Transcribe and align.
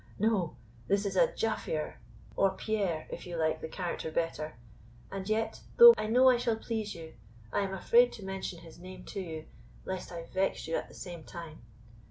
No; 0.17 0.55
this 0.87 1.05
is 1.05 1.15
a 1.15 1.27
Jaffier, 1.27 1.97
or 2.35 2.55
Pierre, 2.55 3.05
if 3.11 3.27
you 3.27 3.37
like 3.37 3.61
the 3.61 3.67
character 3.67 4.09
better; 4.09 4.55
and 5.11 5.29
yet 5.29 5.61
though 5.77 5.93
I 5.95 6.07
know 6.07 6.27
I 6.27 6.37
shall 6.37 6.55
please 6.55 6.95
you, 6.95 7.13
I 7.53 7.59
am 7.61 7.73
afraid 7.75 8.11
to 8.13 8.25
mention 8.25 8.57
his 8.61 8.79
name 8.79 9.03
to 9.05 9.21
you, 9.21 9.45
lest 9.85 10.11
I 10.11 10.23
vex 10.25 10.67
you 10.67 10.73
at 10.75 10.87
the 10.87 10.95
same 10.95 11.23
time. 11.23 11.61